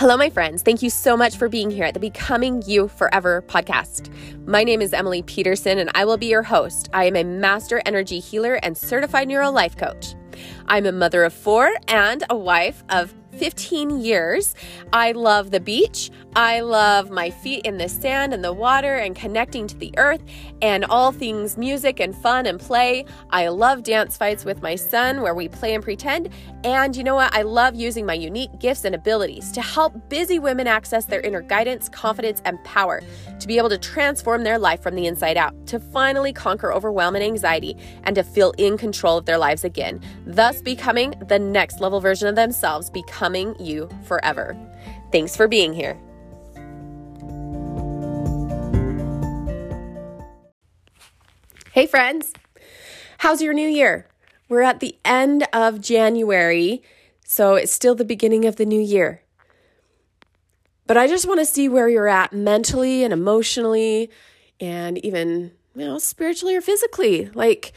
[0.00, 0.62] Hello, my friends.
[0.62, 4.08] Thank you so much for being here at the Becoming You Forever podcast.
[4.46, 6.88] My name is Emily Peterson, and I will be your host.
[6.94, 10.14] I am a master energy healer and certified neural life coach.
[10.68, 14.54] I'm a mother of four and a wife of 15 years.
[14.92, 16.10] I love the beach.
[16.36, 20.22] I love my feet in the sand and the water and connecting to the earth
[20.60, 23.06] and all things music and fun and play.
[23.30, 26.28] I love dance fights with my son where we play and pretend.
[26.64, 27.34] And you know what?
[27.34, 31.40] I love using my unique gifts and abilities to help busy women access their inner
[31.40, 33.00] guidance, confidence, and power
[33.40, 37.16] to be able to transform their life from the inside out, to finally conquer overwhelm
[37.16, 41.80] and anxiety, and to feel in control of their lives again, thus becoming the next
[41.80, 44.56] level version of themselves, becoming you forever.
[45.12, 45.98] Thanks for being here.
[51.72, 52.32] Hey, friends.
[53.18, 54.06] How's your new year?
[54.48, 56.82] We're at the end of January,
[57.24, 59.22] so it's still the beginning of the new year.
[60.86, 64.10] But I just want to see where you're at mentally and emotionally
[64.58, 67.30] and even, you know, spiritually or physically.
[67.34, 67.72] Like,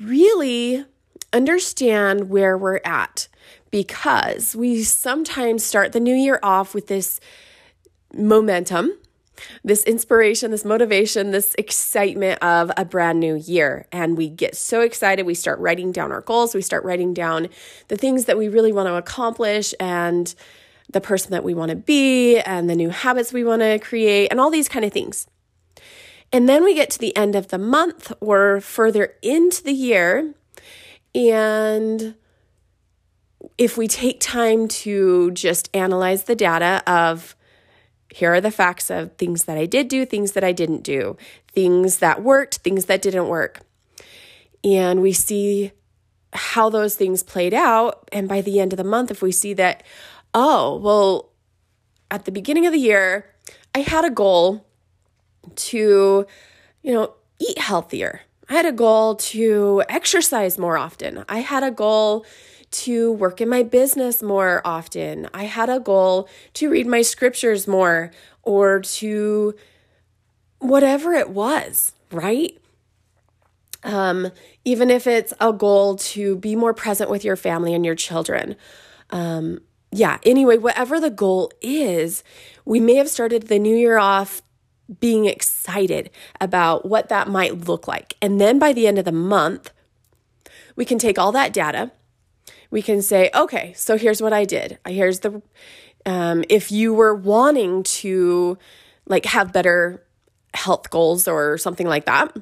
[0.00, 0.86] really
[1.32, 3.27] understand where we're at
[3.70, 7.20] because we sometimes start the new year off with this
[8.14, 8.92] momentum
[9.64, 13.86] this inspiration, this motivation, this excitement of a brand new year.
[13.92, 15.26] And we get so excited.
[15.26, 16.54] We start writing down our goals.
[16.54, 17.48] We start writing down
[17.88, 20.34] the things that we really want to accomplish and
[20.90, 24.28] the person that we want to be and the new habits we want to create
[24.30, 25.26] and all these kind of things.
[26.32, 30.34] And then we get to the end of the month or further into the year.
[31.14, 32.14] And
[33.58, 37.34] if we take time to just analyze the data of
[38.10, 41.16] here are the facts of things that I did do, things that I didn't do,
[41.52, 43.60] things that worked, things that didn't work.
[44.64, 45.72] And we see
[46.32, 48.08] how those things played out.
[48.12, 49.82] And by the end of the month, if we see that,
[50.32, 51.30] oh, well,
[52.10, 53.34] at the beginning of the year,
[53.74, 54.66] I had a goal
[55.54, 56.26] to,
[56.82, 58.22] you know, eat healthier.
[58.48, 61.24] I had a goal to exercise more often.
[61.28, 62.24] I had a goal
[62.70, 65.28] to work in my business more often.
[65.32, 68.10] I had a goal to read my scriptures more
[68.42, 69.54] or to
[70.58, 72.58] whatever it was, right?
[73.84, 74.30] Um,
[74.64, 78.56] even if it's a goal to be more present with your family and your children.
[79.10, 82.22] Um, yeah, anyway, whatever the goal is,
[82.64, 84.42] we may have started the new year off
[85.00, 88.14] being excited about what that might look like.
[88.20, 89.70] And then by the end of the month,
[90.76, 91.90] we can take all that data
[92.70, 94.78] we can say, okay, so here's what I did.
[94.86, 95.42] Here's the,
[96.06, 98.58] um, if you were wanting to
[99.06, 100.04] like have better
[100.54, 102.36] health goals or something like that,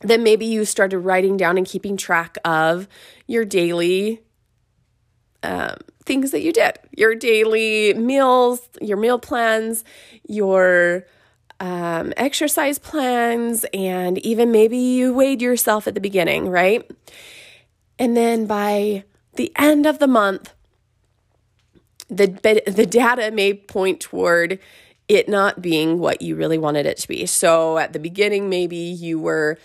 [0.00, 2.88] then maybe you started writing down and keeping track of
[3.26, 4.22] your daily
[5.42, 9.84] um, things that you did, your daily meals, your meal plans,
[10.28, 11.06] your
[11.60, 16.90] um, exercise plans, and even maybe you weighed yourself at the beginning, right?
[17.98, 19.04] And then by
[19.34, 20.54] the end of the month,
[22.08, 22.26] the,
[22.66, 24.58] the data may point toward
[25.08, 27.26] it not being what you really wanted it to be.
[27.26, 29.58] So at the beginning, maybe you were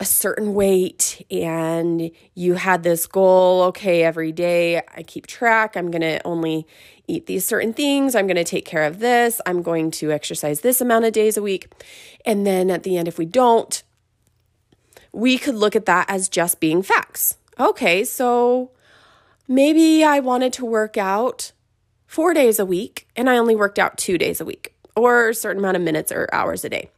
[0.00, 5.76] a certain weight and you had this goal okay, every day I keep track.
[5.76, 6.66] I'm going to only
[7.06, 8.14] eat these certain things.
[8.14, 9.40] I'm going to take care of this.
[9.46, 11.72] I'm going to exercise this amount of days a week.
[12.26, 13.82] And then at the end, if we don't,
[15.12, 18.70] we could look at that as just being facts okay, so
[19.48, 21.52] maybe I wanted to work out
[22.06, 25.34] four days a week and I only worked out two days a week or a
[25.34, 26.90] certain amount of minutes or hours a day.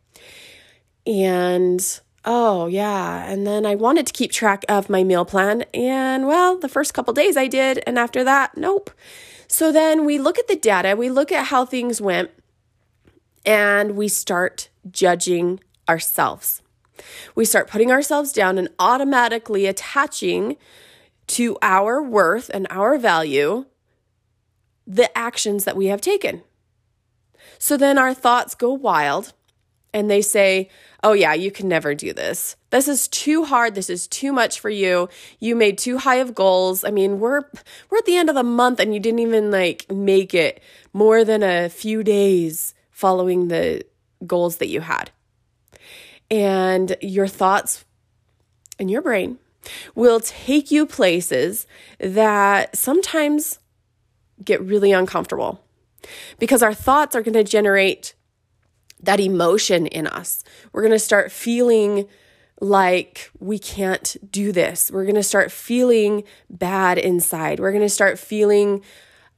[1.06, 3.24] And oh, yeah.
[3.30, 5.62] And then I wanted to keep track of my meal plan.
[5.72, 7.82] And well, the first couple days I did.
[7.86, 8.90] And after that, nope.
[9.48, 12.30] So then we look at the data, we look at how things went,
[13.44, 16.62] and we start judging ourselves.
[17.34, 20.56] We start putting ourselves down and automatically attaching
[21.28, 23.66] to our worth and our value
[24.86, 26.42] the actions that we have taken.
[27.58, 29.32] So then our thoughts go wild
[29.92, 30.68] and they say,
[31.02, 32.56] Oh, yeah, you can never do this.
[32.70, 33.74] This is too hard.
[33.74, 35.08] This is too much for you.
[35.38, 36.84] You made too high of goals.
[36.84, 37.42] I mean, we're
[37.90, 41.24] we're at the end of the month and you didn't even like make it more
[41.24, 43.84] than a few days following the
[44.26, 45.10] goals that you had
[46.30, 47.84] and your thoughts
[48.78, 49.38] and your brain
[49.94, 51.66] will take you places
[51.98, 53.58] that sometimes
[54.44, 55.64] get really uncomfortable
[56.38, 58.14] because our thoughts are going to generate
[59.02, 60.44] that emotion in us.
[60.72, 62.08] We're going to start feeling
[62.60, 64.90] like we can't do this.
[64.90, 67.60] We're going to start feeling bad inside.
[67.60, 68.82] We're going to start feeling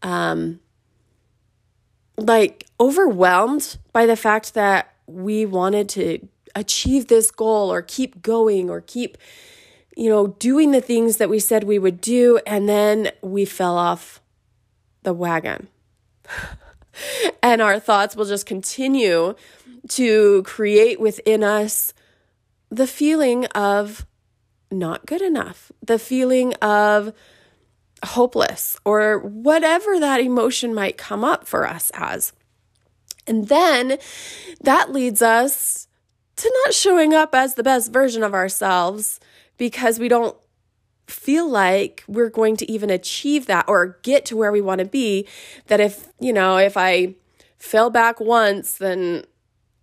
[0.02, 0.60] um,
[2.16, 8.68] like overwhelmed by the fact that we wanted to achieve this goal or keep going
[8.68, 9.18] or keep
[9.96, 13.76] you know doing the things that we said we would do and then we fell
[13.76, 14.20] off
[15.02, 15.68] the wagon
[17.42, 19.34] and our thoughts will just continue
[19.88, 21.94] to create within us
[22.70, 24.06] the feeling of
[24.70, 27.12] not good enough, the feeling of
[28.04, 32.32] hopeless, or whatever that emotion might come up for us as.
[33.26, 33.98] And then
[34.60, 35.87] that leads us
[36.38, 39.20] to not showing up as the best version of ourselves
[39.56, 40.36] because we don't
[41.06, 44.84] feel like we're going to even achieve that or get to where we want to
[44.84, 45.26] be.
[45.66, 47.14] That if, you know, if I
[47.58, 49.24] fell back once, then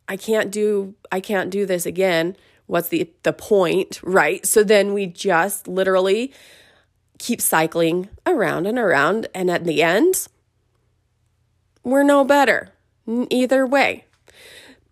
[0.07, 2.35] I can't do I can't do this again.
[2.67, 4.45] What's the the point, right?
[4.45, 6.33] So then we just literally
[7.17, 10.27] keep cycling around and around and at the end
[11.83, 12.73] we're no better
[13.29, 14.05] either way.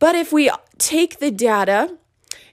[0.04, 1.98] But if we take the data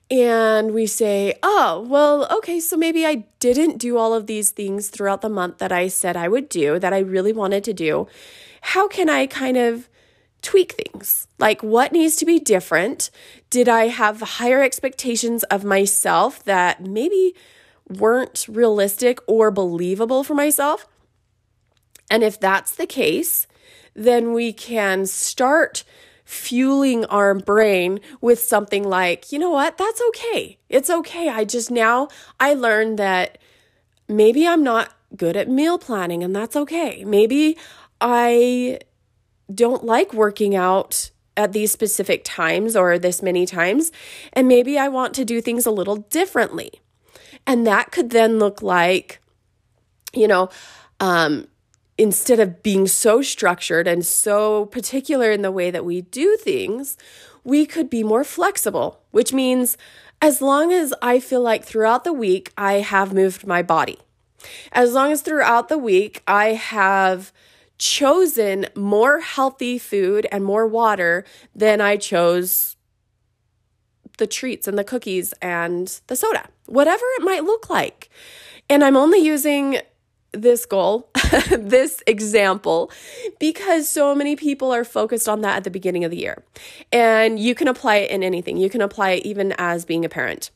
[0.09, 4.89] and we say, oh, well, okay, so maybe I didn't do all of these things
[4.89, 8.07] throughout the month that I said I would do, that I really wanted to do.
[8.61, 9.89] How can I kind of
[10.43, 11.27] tweak things?
[11.41, 13.11] Like, what needs to be different?
[13.51, 17.35] Did I have higher expectations of myself that maybe
[17.89, 20.87] weren't realistic or believable for myself?
[22.09, 23.49] And if that's the case,
[23.93, 25.83] then we can start
[26.31, 30.59] fueling our brain with something like, you know what, that's okay.
[30.69, 31.29] It's okay.
[31.29, 32.07] I just now,
[32.39, 33.39] I learned that
[34.09, 37.05] maybe I'm not good at meal planning and that's okay.
[37.05, 37.59] Maybe
[38.01, 38.79] I
[39.53, 43.91] don't like working out at these specific times or this many times.
[44.33, 46.71] And maybe I want to do things a little differently.
[47.45, 49.21] And that could then look like,
[50.13, 50.49] you know,
[51.01, 51.49] um,
[52.01, 56.97] instead of being so structured and so particular in the way that we do things,
[57.45, 59.77] we could be more flexible, which means
[60.23, 63.99] as long as I feel like throughout the week I have moved my body,
[64.73, 67.33] as long as throughout the week I have
[67.77, 72.77] chosen more healthy food and more water than I chose
[74.17, 78.09] the treats and the cookies and the soda, whatever it might look like.
[78.71, 79.81] And I'm only using
[80.33, 81.11] this goal,
[81.51, 82.91] this example,
[83.39, 86.45] because so many people are focused on that at the beginning of the year.
[86.93, 90.09] And you can apply it in anything, you can apply it even as being a
[90.09, 90.51] parent.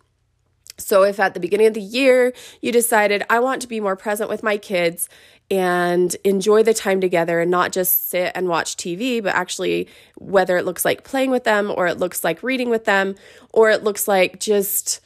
[0.77, 3.95] So, if at the beginning of the year you decided, I want to be more
[3.95, 5.09] present with my kids
[5.51, 10.57] and enjoy the time together and not just sit and watch TV, but actually, whether
[10.57, 13.15] it looks like playing with them or it looks like reading with them
[13.53, 15.01] or it looks like just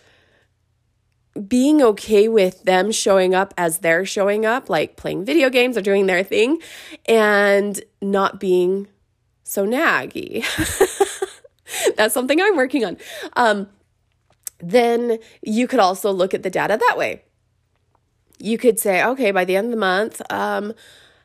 [1.47, 5.83] being okay with them showing up as they're showing up, like playing video games or
[5.83, 6.61] doing their thing,
[7.07, 8.89] and not being
[9.45, 10.45] so naggy.
[11.97, 12.97] That's something I'm working on.
[13.35, 13.69] Um,
[14.61, 17.23] then you could also look at the data that way.
[18.39, 20.75] You could say, okay, by the end of the month, um,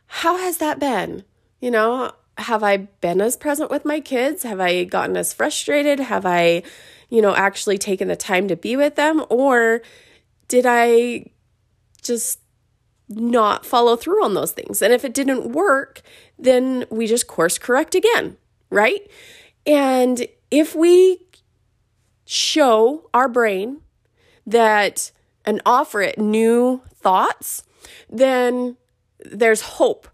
[0.08, 1.24] how has that been?
[1.60, 4.44] You know, have I been as present with my kids?
[4.44, 6.00] Have I gotten as frustrated?
[6.00, 6.64] Have I,
[7.14, 9.24] you know, actually taken the time to be with them?
[9.30, 9.84] Or
[10.48, 11.28] did I
[12.02, 12.40] just
[13.08, 14.82] not follow through on those things?
[14.82, 16.02] And if it didn't work,
[16.40, 18.38] then we just course correct again,
[18.72, 19.08] right?
[19.64, 21.20] And if we
[22.26, 23.82] show our brain
[24.48, 25.12] that
[25.46, 27.64] and offer it new thoughts,
[28.10, 28.76] then
[29.24, 30.08] there's hope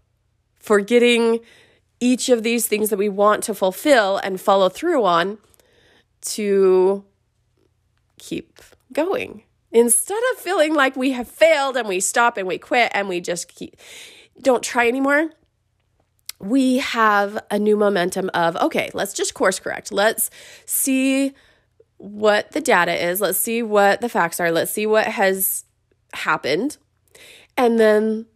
[0.58, 1.40] for getting
[1.98, 5.38] each of these things that we want to fulfill and follow through on
[6.22, 7.04] to
[8.18, 8.60] keep
[8.92, 9.42] going.
[9.72, 13.20] Instead of feeling like we have failed and we stop and we quit and we
[13.20, 13.76] just keep,
[14.42, 15.30] don't try anymore,
[16.40, 19.92] we have a new momentum of, okay, let's just course correct.
[19.92, 20.30] Let's
[20.64, 21.34] see
[21.98, 23.20] what the data is.
[23.20, 24.50] Let's see what the facts are.
[24.50, 25.64] Let's see what has
[26.14, 26.78] happened.
[27.56, 28.26] And then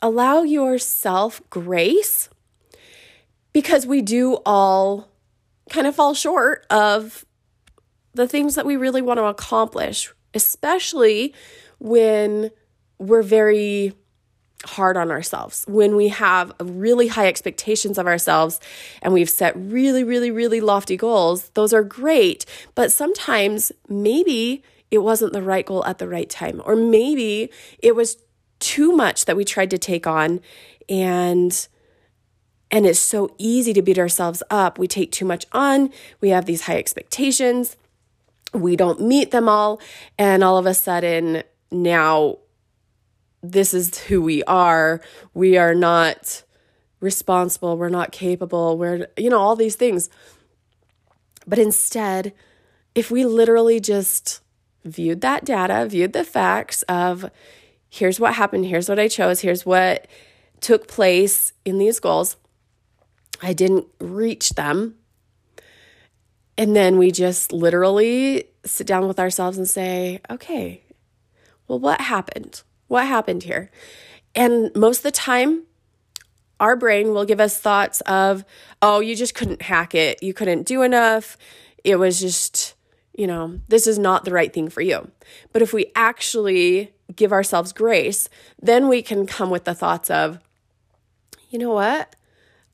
[0.00, 2.28] allow yourself grace
[3.52, 5.08] because we do all
[5.70, 7.24] kind of fall short of
[8.12, 11.34] the things that we really want to accomplish, especially
[11.78, 12.50] when
[12.98, 13.92] we're very
[14.66, 18.60] hard on ourselves, when we have really high expectations of ourselves
[19.02, 21.50] and we've set really, really, really lofty goals.
[21.50, 26.62] Those are great, but sometimes maybe it wasn't the right goal at the right time,
[26.64, 28.16] or maybe it was
[28.60, 30.40] too much that we tried to take on
[30.88, 31.68] and
[32.70, 34.78] and it's so easy to beat ourselves up.
[34.78, 35.90] We take too much on,
[36.20, 37.76] we have these high expectations,
[38.52, 39.80] we don't meet them all,
[40.18, 42.38] and all of a sudden now
[43.44, 45.00] this is who we are.
[45.34, 46.42] We are not
[47.00, 50.08] responsible, we're not capable, we're, you know, all these things.
[51.46, 52.32] But instead,
[52.94, 54.40] if we literally just
[54.84, 57.30] viewed that data, viewed the facts of
[57.90, 60.06] here's what happened, here's what I chose, here's what
[60.60, 62.36] took place in these goals,
[63.42, 64.96] I didn't reach them.
[66.56, 70.82] And then we just literally sit down with ourselves and say, okay,
[71.66, 72.62] well, what happened?
[72.86, 73.70] What happened here?
[74.34, 75.64] And most of the time,
[76.60, 78.44] our brain will give us thoughts of,
[78.80, 80.22] oh, you just couldn't hack it.
[80.22, 81.36] You couldn't do enough.
[81.82, 82.74] It was just,
[83.16, 85.10] you know, this is not the right thing for you.
[85.52, 88.28] But if we actually give ourselves grace,
[88.62, 90.38] then we can come with the thoughts of,
[91.50, 92.14] you know what?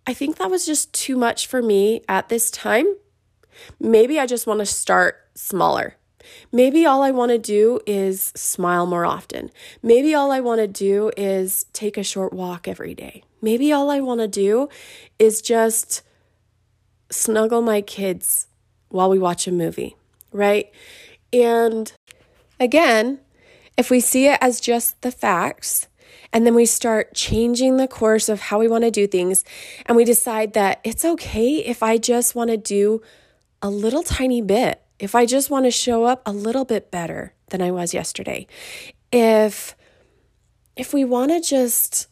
[0.07, 2.87] I think that was just too much for me at this time.
[3.79, 5.97] Maybe I just want to start smaller.
[6.53, 9.51] Maybe all I want to do is smile more often.
[9.83, 13.25] Maybe all I want to do is take a short walk every day.
[13.43, 14.69] Maybe all I want to do
[15.19, 16.03] is just
[17.11, 18.47] snuggle my kids
[18.89, 19.97] while we watch a movie,
[20.33, 20.71] right?
[21.33, 21.93] And
[22.59, 23.21] again,
[23.77, 25.89] if we see it as just the facts,
[26.33, 29.45] and then we start changing the course of how we want to do things,
[29.87, 33.03] and we decide that it's okay if I just want to do
[33.63, 34.83] a little tiny bit.
[34.99, 38.47] If I just want to show up a little bit better than I was yesterday,
[39.11, 39.77] if
[40.77, 42.07] if we want to just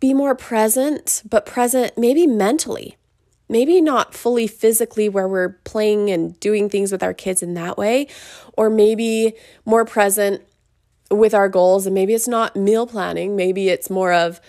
[0.00, 2.96] be more present, but present maybe mentally,
[3.48, 7.78] maybe not fully physically where we're playing and doing things with our kids in that
[7.78, 8.06] way,
[8.56, 10.42] or maybe more present
[11.10, 11.86] with our goals.
[11.86, 14.40] And maybe it's not meal planning, maybe it's more of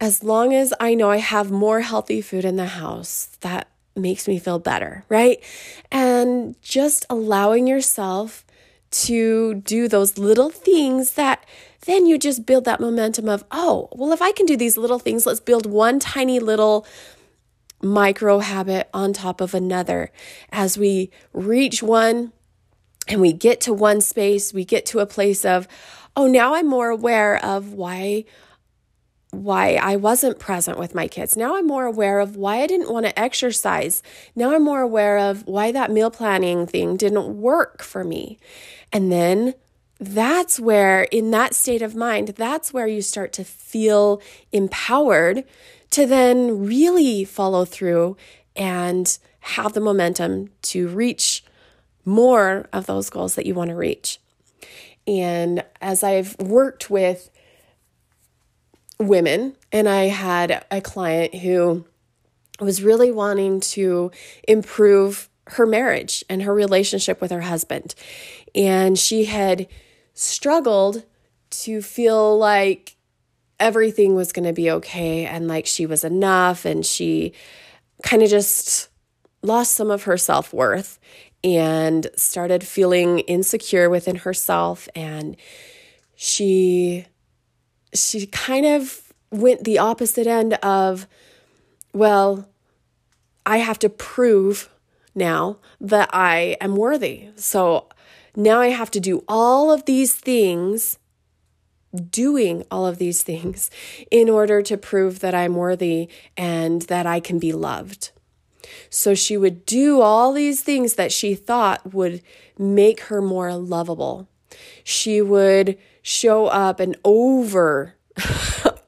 [0.00, 4.28] as long as I know I have more healthy food in the house, that makes
[4.28, 5.42] me feel better, right?
[5.90, 8.44] And just allowing yourself
[8.90, 11.44] to do those little things that
[11.82, 14.98] then you just build that momentum of, oh, well, if I can do these little
[14.98, 16.86] things, let's build one tiny little
[17.82, 20.10] micro habit on top of another.
[20.50, 22.32] As we reach one
[23.08, 25.66] and we get to one space, we get to a place of,
[26.16, 28.24] oh, now I'm more aware of why
[29.30, 31.36] why I wasn't present with my kids.
[31.36, 34.02] Now I'm more aware of why I didn't want to exercise.
[34.34, 38.38] Now I'm more aware of why that meal planning thing didn't work for me.
[38.90, 39.52] And then
[40.00, 45.44] that's where, in that state of mind, that's where you start to feel empowered
[45.90, 48.16] to then really follow through
[48.56, 51.44] and have the momentum to reach
[52.08, 54.18] more of those goals that you want to reach.
[55.06, 57.30] And as I've worked with
[58.98, 61.86] women, and I had a client who
[62.60, 64.10] was really wanting to
[64.46, 67.94] improve her marriage and her relationship with her husband.
[68.54, 69.68] And she had
[70.14, 71.04] struggled
[71.50, 72.96] to feel like
[73.60, 76.64] everything was going to be okay and like she was enough.
[76.64, 77.32] And she
[78.02, 78.88] kind of just
[79.42, 80.98] lost some of her self worth
[81.44, 84.88] and started feeling insecure within herself.
[84.94, 85.36] And
[86.14, 87.06] she
[87.94, 91.06] she kind of went the opposite end of,
[91.92, 92.48] well,
[93.46, 94.68] I have to prove
[95.14, 97.28] now that I am worthy.
[97.36, 97.88] So
[98.36, 100.98] now I have to do all of these things,
[102.10, 103.70] doing all of these things
[104.10, 108.10] in order to prove that I'm worthy and that I can be loved.
[108.90, 112.22] So she would do all these things that she thought would
[112.58, 114.28] make her more lovable.
[114.84, 117.94] She would show up and over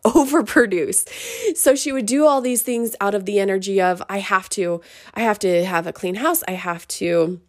[0.05, 1.57] overproduce.
[1.57, 4.81] So she would do all these things out of the energy of I have to
[5.15, 7.41] I have to have a clean house, I have to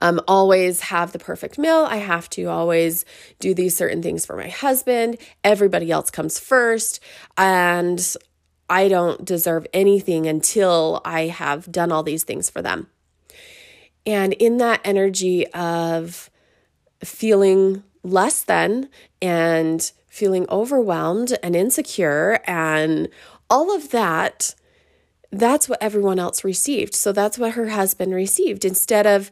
[0.00, 1.86] um, always have the perfect meal.
[1.88, 3.04] I have to always
[3.38, 5.16] do these certain things for my husband.
[5.44, 6.98] Everybody else comes first.
[7.36, 8.16] And
[8.72, 12.86] I don't deserve anything until I have done all these things for them.
[14.06, 16.30] And in that energy of
[17.04, 18.88] feeling less than
[19.20, 23.08] and feeling overwhelmed and insecure and
[23.50, 24.54] all of that
[25.30, 29.30] that's what everyone else received so that's what her husband received instead of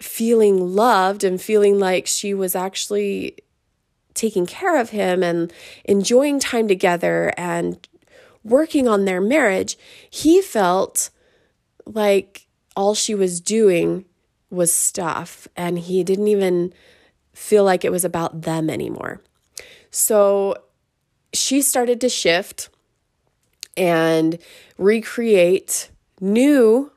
[0.00, 3.36] feeling loved and feeling like she was actually
[4.14, 5.52] taking care of him and
[5.84, 7.86] enjoying time together and
[8.44, 9.78] working on their marriage
[10.10, 11.10] he felt
[11.86, 12.46] like
[12.76, 14.04] all she was doing
[14.50, 16.72] was stuff and he didn't even
[17.32, 19.22] feel like it was about them anymore.
[19.90, 20.56] So
[21.32, 22.68] she started to shift
[23.76, 24.38] and
[24.76, 26.92] recreate new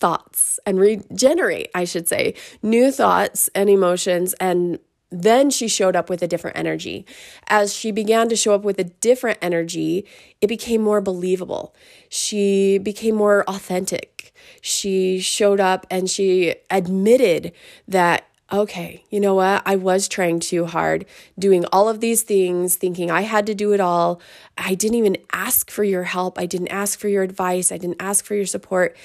[0.00, 4.78] thoughts and regenerate, I should say, new thoughts and emotions and
[5.22, 7.06] then she showed up with a different energy.
[7.46, 10.06] As she began to show up with a different energy,
[10.40, 11.74] it became more believable.
[12.08, 14.32] She became more authentic.
[14.60, 17.52] She showed up and she admitted
[17.86, 19.62] that, okay, you know what?
[19.64, 21.06] I was trying too hard,
[21.38, 24.20] doing all of these things, thinking I had to do it all.
[24.58, 26.38] I didn't even ask for your help.
[26.38, 27.72] I didn't ask for your advice.
[27.72, 28.96] I didn't ask for your support.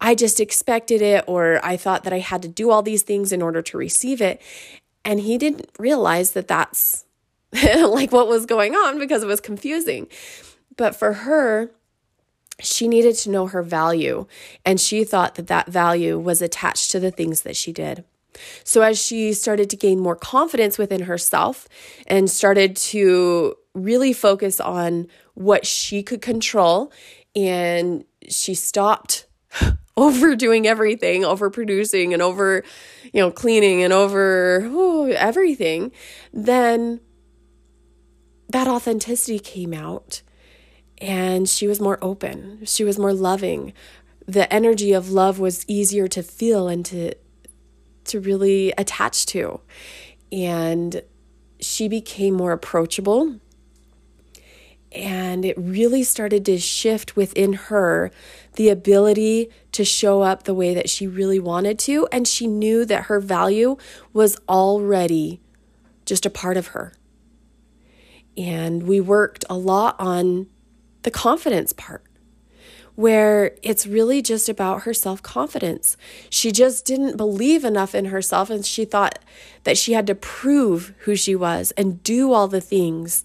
[0.00, 3.30] I just expected it, or I thought that I had to do all these things
[3.30, 4.42] in order to receive it.
[5.04, 7.04] And he didn't realize that that's
[7.52, 10.08] like what was going on because it was confusing.
[10.76, 11.70] But for her,
[12.60, 14.26] she needed to know her value,
[14.64, 18.04] and she thought that that value was attached to the things that she did.
[18.64, 21.68] So, as she started to gain more confidence within herself
[22.06, 26.92] and started to really focus on what she could control,
[27.34, 29.26] and she stopped
[29.96, 32.64] overdoing everything, overproducing and over,
[33.12, 35.92] you know, cleaning and over everything,
[36.32, 37.00] then
[38.48, 40.22] that authenticity came out
[40.98, 42.60] and she was more open.
[42.64, 43.72] She was more loving.
[44.26, 47.14] The energy of love was easier to feel and to
[48.04, 49.60] to really attach to.
[50.32, 51.02] And
[51.60, 53.36] she became more approachable
[54.94, 58.10] and it really started to shift within her
[58.54, 62.06] the ability to show up the way that she really wanted to.
[62.12, 63.76] And she knew that her value
[64.12, 65.40] was already
[66.04, 66.92] just a part of her.
[68.36, 70.46] And we worked a lot on
[71.02, 72.04] the confidence part,
[72.94, 75.96] where it's really just about her self confidence.
[76.30, 79.18] She just didn't believe enough in herself, and she thought
[79.64, 83.24] that she had to prove who she was and do all the things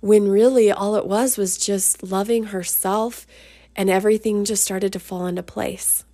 [0.00, 3.26] when really all it was was just loving herself
[3.78, 6.04] and everything just started to fall into place.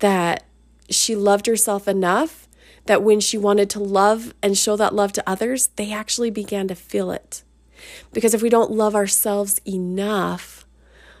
[0.00, 0.44] That
[0.90, 2.46] she loved herself enough
[2.84, 6.68] that when she wanted to love and show that love to others, they actually began
[6.68, 7.42] to feel it.
[8.12, 10.66] Because if we don't love ourselves enough,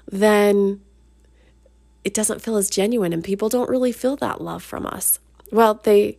[0.06, 0.82] then
[2.04, 5.18] it doesn't feel as genuine and people don't really feel that love from us.
[5.50, 6.18] Well, they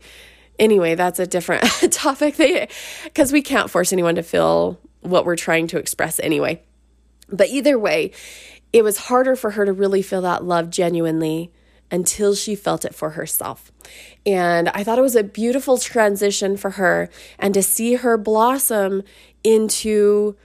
[0.59, 2.35] anyway, that's a different topic.
[2.35, 2.67] They
[3.03, 6.61] because we can't force anyone to feel what we're trying to express anyway.
[7.29, 8.11] But either way,
[8.77, 11.51] it was harder for her to really feel that love genuinely
[11.89, 13.71] until she felt it for herself.
[14.23, 17.09] And I thought it was a beautiful transition for her
[17.39, 19.01] and to see her blossom
[19.43, 20.35] into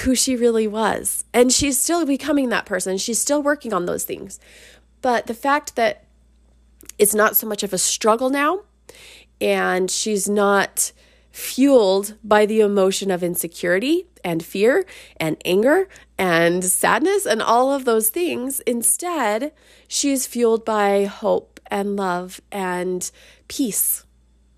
[0.00, 1.24] who she really was.
[1.34, 2.96] And she's still becoming that person.
[2.96, 4.40] She's still working on those things.
[5.02, 6.04] But the fact that
[6.98, 8.60] it's not so much of a struggle now
[9.42, 10.92] and she's not
[11.34, 17.84] fueled by the emotion of insecurity and fear and anger and sadness and all of
[17.84, 18.60] those things.
[18.60, 19.52] Instead,
[19.88, 23.10] she is fueled by hope and love and
[23.48, 24.04] peace,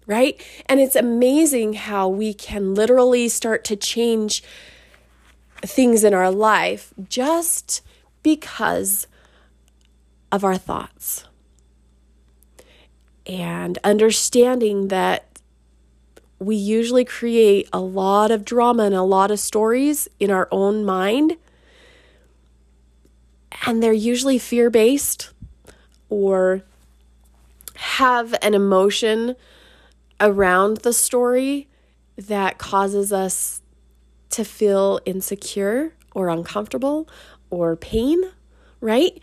[0.07, 0.39] right?
[0.67, 4.43] And it's amazing how we can literally start to change
[5.63, 7.81] things in our life just
[8.23, 9.07] because
[10.31, 11.25] of our thoughts.
[13.27, 15.26] And understanding that
[16.39, 20.85] we usually create a lot of drama and a lot of stories in our own
[20.85, 21.37] mind.
[23.67, 25.31] And they're usually fear based
[26.09, 26.63] or
[27.77, 29.35] have an emotion
[30.21, 31.69] around the story
[32.17, 33.63] that causes us
[34.31, 37.09] to feel insecure or uncomfortable
[37.51, 38.23] or pain,
[38.81, 39.21] right?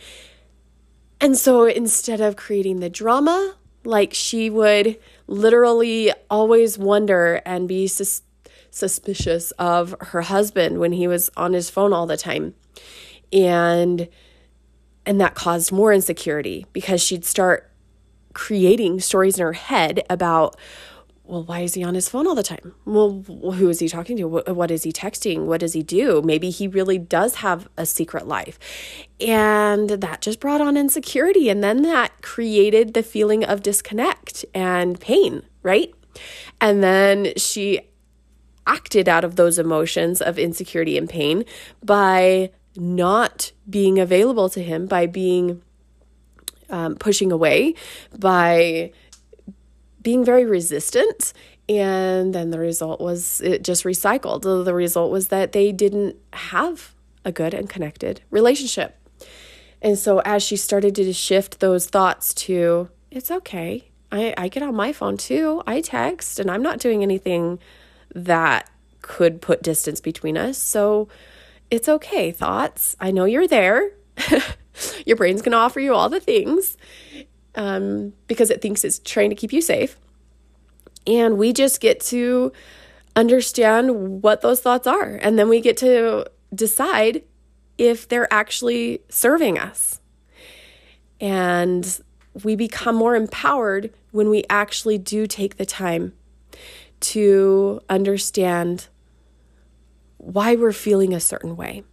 [1.20, 7.88] And so instead of creating the drama, like she would literally always wonder and be
[7.88, 8.24] sus-
[8.72, 12.54] suspicious of her husband when he was on his phone all the time.
[13.32, 14.08] And
[15.06, 17.70] and that caused more insecurity because she'd start
[18.34, 20.58] creating stories in her head about
[21.26, 22.76] well, why is he on his phone all the time?
[22.84, 24.26] Well, who is he talking to?
[24.28, 25.46] What is he texting?
[25.46, 26.22] What does he do?
[26.22, 28.60] Maybe he really does have a secret life.
[29.22, 31.48] And that just brought on insecurity.
[31.48, 35.94] And then that created the feeling of disconnect and pain, right?
[36.60, 37.80] And then she
[38.68, 41.46] acted out of those emotions of insecurity and pain
[41.82, 45.62] by not being available to him, by being
[46.70, 47.76] um, pushing away,
[48.18, 48.92] by
[50.04, 51.34] being very resistant.
[51.70, 54.42] And then the result was it just recycled.
[54.66, 56.94] The result was that they didn't have
[57.26, 58.98] a good and connected relationship.
[59.82, 63.90] And so as she started to shift those thoughts to, it's okay.
[64.12, 65.64] I, I get on my phone too.
[65.66, 67.60] I text and I'm not doing anything
[68.14, 68.70] that
[69.02, 70.58] could put distance between us.
[70.58, 71.08] So
[71.72, 72.96] it's okay, thoughts.
[73.00, 73.92] I know you're there.
[75.06, 76.78] Your brain's going to offer you all the things
[77.56, 79.98] um, because it thinks it's trying to keep you safe.
[81.06, 82.52] And we just get to
[83.16, 85.20] understand what those thoughts are.
[85.22, 87.24] And then we get to decide
[87.78, 90.00] if they're actually serving us.
[91.20, 92.02] And
[92.44, 96.14] we become more empowered when we actually do take the time
[97.00, 98.88] to understand
[100.18, 101.84] why we're feeling a certain way.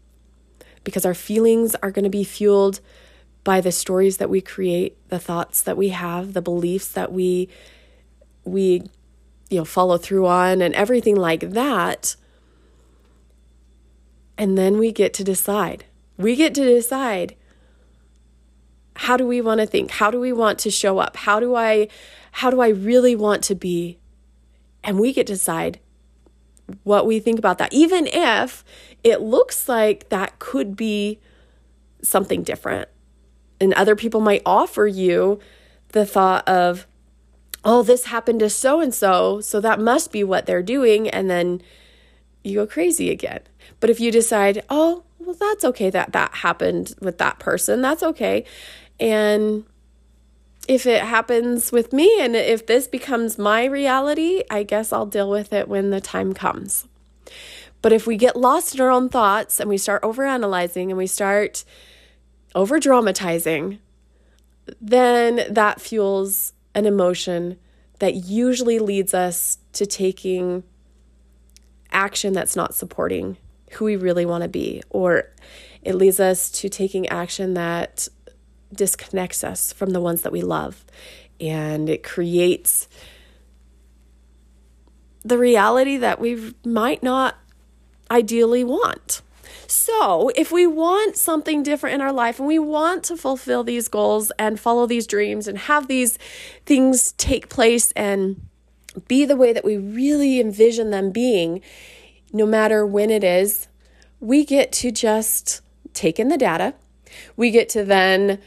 [0.84, 2.80] Because our feelings are going to be fueled
[3.44, 7.48] by the stories that we create, the thoughts that we have, the beliefs that we
[8.44, 8.82] we
[9.48, 12.16] you know follow through on and everything like that.
[14.38, 15.84] And then we get to decide.
[16.16, 17.36] We get to decide
[18.96, 19.90] how do we want to think?
[19.92, 21.16] How do we want to show up?
[21.16, 21.88] How do I
[22.32, 23.98] how do I really want to be?
[24.84, 25.80] And we get to decide
[26.84, 27.72] what we think about that.
[27.72, 28.64] Even if
[29.02, 31.18] it looks like that could be
[32.02, 32.88] something different.
[33.60, 35.38] And other people might offer you
[35.88, 36.86] the thought of,
[37.64, 41.08] oh, this happened to so and so, so that must be what they're doing.
[41.08, 41.60] And then
[42.42, 43.40] you go crazy again.
[43.80, 48.02] But if you decide, oh, well, that's okay that that happened with that person, that's
[48.02, 48.44] okay.
[48.98, 49.64] And
[50.68, 55.28] if it happens with me and if this becomes my reality, I guess I'll deal
[55.28, 56.86] with it when the time comes.
[57.82, 61.06] But if we get lost in our own thoughts and we start overanalyzing and we
[61.06, 61.64] start
[62.54, 63.78] over dramatizing,
[64.80, 67.58] then that fuels an emotion
[67.98, 70.62] that usually leads us to taking
[71.92, 73.36] action that's not supporting
[73.72, 75.30] who we really want to be, or
[75.82, 78.08] it leads us to taking action that
[78.72, 80.84] disconnects us from the ones that we love.
[81.40, 82.88] And it creates
[85.22, 87.36] the reality that we might not
[88.10, 89.22] ideally want.
[89.70, 93.86] So, if we want something different in our life and we want to fulfill these
[93.86, 96.18] goals and follow these dreams and have these
[96.66, 98.48] things take place and
[99.06, 101.60] be the way that we really envision them being,
[102.32, 103.68] no matter when it is,
[104.18, 105.60] we get to just
[105.94, 106.74] take in the data.
[107.36, 108.40] We get to then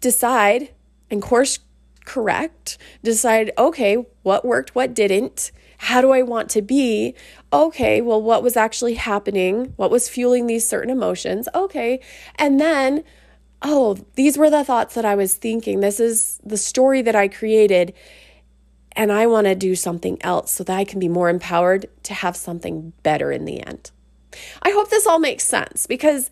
[0.00, 0.70] decide
[1.12, 1.60] and course
[2.04, 7.14] correct, decide, okay, what worked, what didn't, how do I want to be?
[7.52, 9.72] Okay, well, what was actually happening?
[9.76, 11.48] What was fueling these certain emotions?
[11.54, 12.00] Okay.
[12.36, 13.04] And then,
[13.62, 15.80] oh, these were the thoughts that I was thinking.
[15.80, 17.94] This is the story that I created.
[18.92, 22.14] And I want to do something else so that I can be more empowered to
[22.14, 23.92] have something better in the end.
[24.62, 26.30] I hope this all makes sense because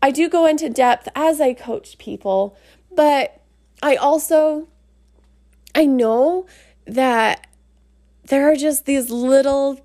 [0.00, 2.56] I do go into depth as I coach people,
[2.94, 3.40] but
[3.82, 4.68] I also
[5.74, 6.46] I know
[6.86, 7.46] that
[8.28, 9.83] there are just these little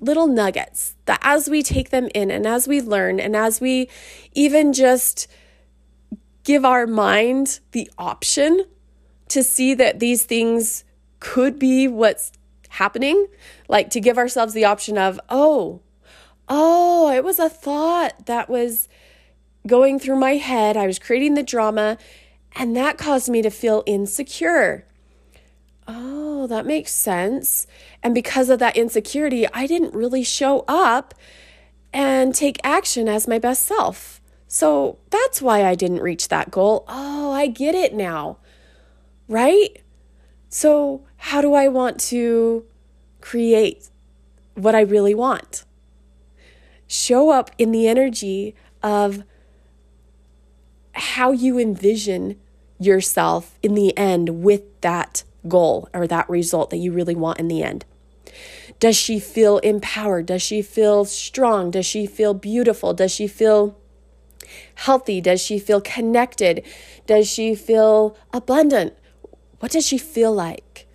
[0.00, 3.88] little nuggets that as we take them in and as we learn and as we
[4.32, 5.26] even just
[6.44, 8.64] give our mind the option
[9.28, 10.84] to see that these things
[11.18, 12.32] could be what's
[12.68, 13.26] happening,
[13.68, 15.80] like to give ourselves the option of, oh,
[16.48, 18.88] oh, it was a thought that was
[19.66, 20.76] going through my head.
[20.76, 21.98] I was creating the drama,
[22.54, 24.86] and that caused me to feel insecure.
[25.88, 27.66] Oh, that makes sense.
[28.02, 31.14] And because of that insecurity, I didn't really show up
[31.92, 34.20] and take action as my best self.
[34.48, 36.84] So that's why I didn't reach that goal.
[36.88, 38.38] Oh, I get it now.
[39.28, 39.82] Right?
[40.48, 42.64] So, how do I want to
[43.20, 43.90] create
[44.54, 45.64] what I really want?
[46.86, 49.24] Show up in the energy of
[50.92, 52.38] how you envision
[52.78, 57.48] yourself in the end with that goal or that result that you really want in
[57.48, 57.84] the end?
[58.78, 60.26] Does she feel empowered?
[60.26, 61.70] Does she feel strong?
[61.70, 62.92] Does she feel beautiful?
[62.92, 63.78] Does she feel
[64.74, 65.20] healthy?
[65.20, 66.62] Does she feel connected?
[67.06, 68.94] Does she feel abundant?
[69.60, 70.86] What does she feel like?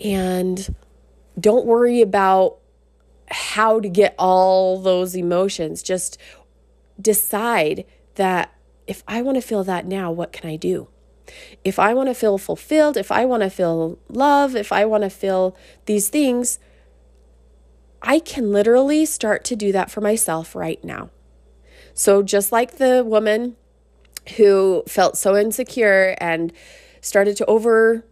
[0.00, 0.74] And
[1.38, 2.58] don't worry about
[3.30, 5.82] how to get all those emotions.
[5.82, 6.18] Just
[7.00, 7.84] decide
[8.14, 8.54] that
[8.86, 10.88] if I want to feel that now, what can I do?
[11.64, 15.04] If I want to feel fulfilled, if I want to feel love, if I want
[15.04, 16.58] to feel these things,
[18.02, 21.10] I can literally start to do that for myself right now.
[21.92, 23.56] So, just like the woman
[24.36, 26.52] who felt so insecure and
[27.00, 28.04] started to over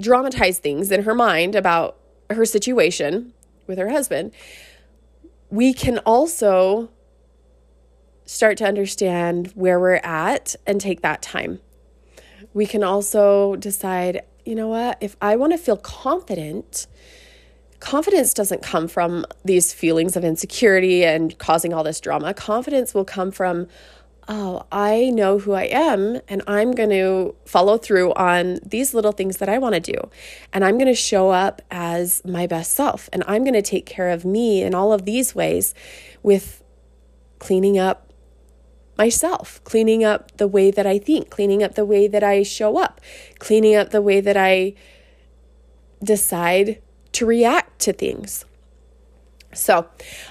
[0.00, 1.98] dramatize things in her mind about
[2.30, 3.32] her situation
[3.66, 4.32] with her husband,
[5.50, 6.90] we can also
[8.24, 11.60] start to understand where we're at and take that time
[12.54, 16.86] we can also decide, you know what, if I want to feel confident,
[17.80, 22.34] confidence doesn't come from these feelings of insecurity and causing all this drama.
[22.34, 23.66] Confidence will come from,
[24.28, 29.12] oh, I know who I am and I'm going to follow through on these little
[29.12, 30.10] things that I want to do.
[30.52, 33.86] And I'm going to show up as my best self and I'm going to take
[33.86, 35.74] care of me in all of these ways
[36.22, 36.62] with
[37.40, 38.11] cleaning up
[38.96, 42.78] myself, cleaning up the way that I think, cleaning up the way that I show
[42.78, 43.00] up,
[43.38, 44.74] cleaning up the way that I
[46.02, 46.80] decide
[47.12, 48.44] to react to things.
[49.54, 49.88] So,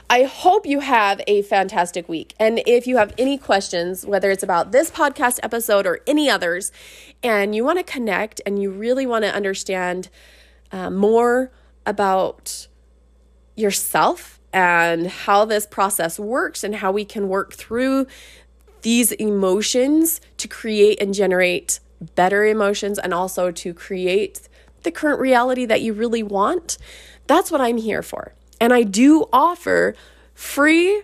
[0.09, 2.33] I hope you have a fantastic week.
[2.39, 6.71] And if you have any questions, whether it's about this podcast episode or any others,
[7.21, 10.09] and you want to connect and you really want to understand
[10.71, 11.51] uh, more
[11.85, 12.67] about
[13.55, 18.07] yourself and how this process works and how we can work through
[18.81, 21.79] these emotions to create and generate
[22.15, 24.47] better emotions and also to create
[24.83, 26.77] the current reality that you really want,
[27.27, 28.33] that's what I'm here for.
[28.59, 29.95] And I do offer
[30.33, 31.03] free